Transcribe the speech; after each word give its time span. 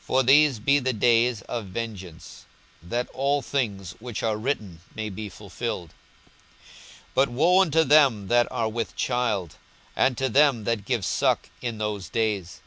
42:021:022 0.00 0.04
For 0.06 0.22
these 0.24 0.58
be 0.58 0.78
the 0.80 0.92
days 0.92 1.42
of 1.42 1.66
vengeance, 1.66 2.46
that 2.82 3.08
all 3.14 3.40
things 3.40 3.92
which 4.00 4.20
are 4.24 4.36
written 4.36 4.80
may 4.96 5.08
be 5.08 5.28
fulfilled. 5.28 5.90
42:021:023 7.14 7.14
But 7.14 7.28
woe 7.28 7.60
unto 7.60 7.84
them 7.84 8.26
that 8.26 8.50
are 8.50 8.68
with 8.68 8.96
child, 8.96 9.54
and 9.94 10.18
to 10.18 10.28
them 10.28 10.64
that 10.64 10.84
give 10.84 11.04
suck, 11.04 11.50
in 11.62 11.78
those 11.78 12.08
days! 12.08 12.62